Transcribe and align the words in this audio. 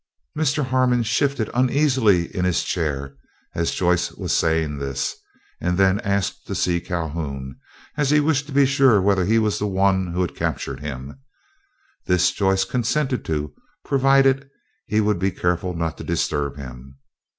Mr. 0.35 0.65
Harmon 0.65 1.03
shifted 1.03 1.47
uneasily 1.53 2.35
in 2.35 2.43
his 2.43 2.63
chair 2.63 3.13
as 3.53 3.69
Joyce 3.75 4.11
was 4.13 4.33
saying 4.33 4.79
this, 4.79 5.15
and 5.59 5.77
then 5.77 5.99
asked 5.99 6.47
to 6.47 6.55
see 6.55 6.81
Calhoun, 6.81 7.59
as 7.97 8.09
he 8.09 8.19
wished 8.19 8.47
to 8.47 8.51
be 8.51 8.65
sure 8.65 8.99
whether 8.99 9.25
he 9.25 9.37
was 9.37 9.59
the 9.59 9.67
one 9.67 10.07
who 10.11 10.21
had 10.21 10.33
captured 10.33 10.79
him. 10.79 11.19
This 12.07 12.31
Joyce 12.31 12.65
consented 12.65 13.23
to, 13.25 13.53
provided 13.85 14.49
he 14.87 15.01
would 15.01 15.19
be 15.19 15.29
careful 15.29 15.75
not 15.75 15.99
to 15.99 16.03
disturb 16.03 16.57
him. 16.57 16.97